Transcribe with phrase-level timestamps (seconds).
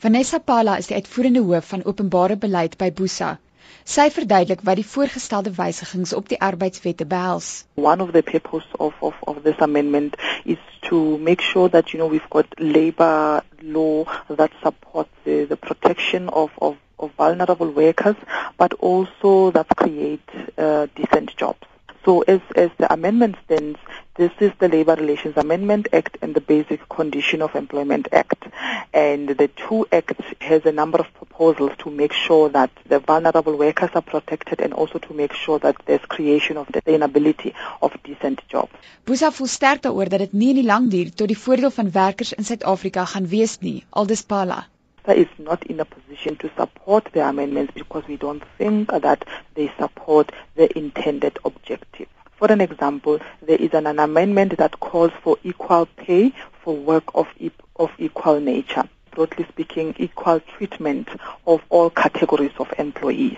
[0.00, 3.34] Vanessa Pala is die uitvoerende hoof van openbare beleid by Busa.
[3.94, 7.50] Sy verduidelik wat die voorgestelde wysigings op die arbeidswette behels.
[7.76, 12.00] One of the purpose of, of, of this amendment is to make sure that you
[12.00, 14.08] know we've got labor law
[14.40, 18.16] that supports the, the protection of, of, of vulnerable workers,
[18.56, 20.24] but also that create
[20.56, 21.69] uh, decent jobs.
[22.04, 23.78] So as, as the amendment stands,
[24.16, 28.44] this is the Labour Relations Amendment Act and the Basic Condition of Employment Act.
[28.92, 33.56] And the two acts has a number of proposals to make sure that the vulnerable
[33.56, 37.92] workers are protected and also to make sure that there's creation of the sustainability of
[38.02, 38.72] decent jobs.
[39.04, 41.92] Busa voel sterk daaroor dat dit nie in die lang duur tot die voordeel van
[41.92, 44.64] werkers in Suid-Afrika gaan wees nie, aldus Pala.
[45.16, 49.24] Is not in a position to support the amendments because we don't think that
[49.54, 52.08] they support the intended objective.
[52.36, 57.04] For an example, there is an, an amendment that calls for equal pay for work
[57.14, 57.28] of,
[57.76, 58.88] of equal nature.
[59.10, 61.08] Broadly speaking, equal treatment
[61.46, 63.36] of all categories of employees.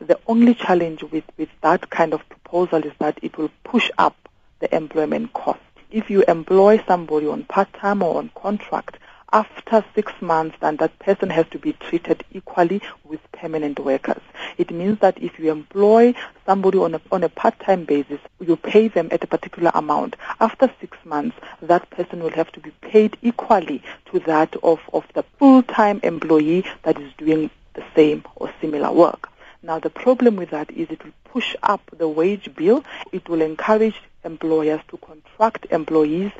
[0.00, 4.16] The only challenge with, with that kind of proposal is that it will push up
[4.60, 5.60] the employment cost.
[5.90, 8.98] If you employ somebody on part-time or on contract,
[9.32, 14.22] after six months, then that person has to be treated equally with permanent workers.
[14.56, 16.14] It means that if you employ
[16.46, 20.16] somebody on a, on a part-time basis, you pay them at a particular amount.
[20.40, 25.04] After six months, that person will have to be paid equally to that of, of
[25.14, 29.28] the full-time employee that is doing the same or similar work.
[29.62, 32.84] Now, the problem with that is it will push up the wage bill.
[33.12, 36.32] It will encourage employers to contract employees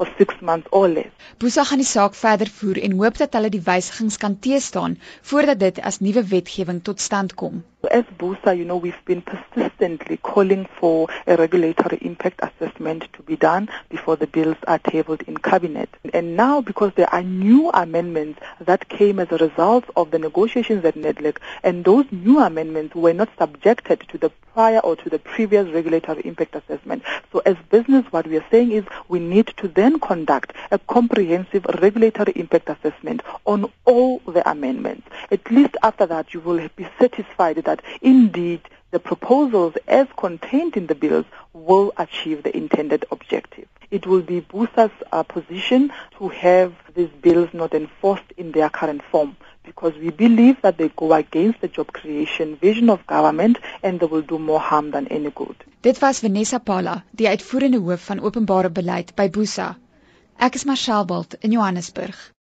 [0.00, 1.12] for 6 months or less.
[1.36, 4.96] Busa gaan die saak verder voer en hoop dat hulle die wysigings kan teestaan
[5.32, 7.60] voordat dit as nuwe wetgewing tot stand kom.
[7.90, 13.36] As Busa, you know, we've been persistently calling for a regulatory impact assessment to be
[13.36, 15.88] done before the bills are tabled in cabinet.
[16.12, 20.84] And now, because there are new amendments that came as a result of the negotiations
[20.84, 25.18] at NEDLAC, and those new amendments were not subjected to the prior or to the
[25.18, 27.02] previous regulatory impact assessment.
[27.32, 31.64] So as business, what we are saying is we need to then conduct a comprehensive
[31.80, 35.08] regulatory impact assessment on all the amendments.
[35.30, 40.86] At least after that, you will be satisfied that indeed the proposals as contained in
[40.86, 43.66] the bills will achieve the intended objective.
[43.90, 49.02] It will be Busa's uh, position to have these bills not enforced in their current
[49.10, 49.36] form
[49.70, 54.10] because we believe that they go against the job creation vision of government and they
[54.14, 55.56] will do more harm than any good.
[55.80, 59.70] Dit was Vanessa Pala, die uitvoerende hoof van openbare beleid by Busa.
[60.48, 62.30] Ek is Marshall Bult in Johannesburg.